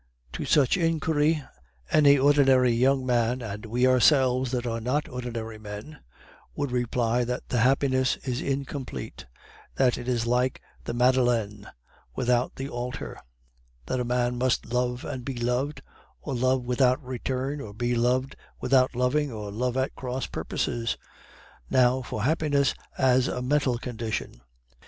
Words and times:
"To 0.33 0.45
such 0.45 0.77
inquiry 0.77 1.43
any 1.91 2.17
ordinary 2.17 2.71
young 2.71 3.05
man 3.05 3.43
(and 3.43 3.67
we 3.67 3.85
ourselves 3.85 4.49
that 4.49 4.65
are 4.65 4.81
not 4.81 5.07
ordinary 5.07 5.59
men) 5.59 5.99
would 6.55 6.71
reply 6.71 7.23
that 7.25 7.49
the 7.49 7.59
happiness 7.59 8.15
is 8.23 8.41
incomplete; 8.41 9.27
that 9.75 9.99
it 9.99 10.07
is 10.07 10.25
like 10.25 10.59
the 10.85 10.95
Madeleine 10.95 11.67
without 12.15 12.55
the 12.55 12.67
altar; 12.67 13.15
that 13.85 13.99
a 13.99 14.03
man 14.03 14.39
must 14.39 14.73
love 14.73 15.05
and 15.05 15.23
be 15.23 15.35
loved, 15.35 15.83
or 16.19 16.33
love 16.33 16.63
without 16.63 16.99
return, 17.05 17.61
or 17.61 17.71
be 17.71 17.93
loved 17.93 18.35
without 18.59 18.95
loving, 18.95 19.31
or 19.31 19.51
love 19.51 19.77
at 19.77 19.93
cross 19.93 20.25
purposes. 20.25 20.97
Now 21.69 22.01
for 22.01 22.23
happiness 22.23 22.73
as 22.97 23.27
a 23.27 23.43
mental 23.43 23.77
condition. 23.77 24.41